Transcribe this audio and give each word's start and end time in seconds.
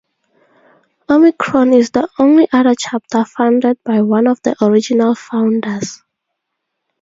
Omicron 1.11 1.73
is 1.73 1.91
the 1.91 2.09
only 2.17 2.47
other 2.51 2.73
chapter 2.73 3.23
founded 3.23 3.77
by 3.85 4.01
one 4.01 4.25
of 4.25 4.41
the 4.41 4.55
original 4.65 5.13
founders. 5.13 6.01